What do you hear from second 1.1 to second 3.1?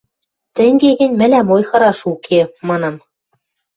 мӹлӓм ойхыраш уке,– манам.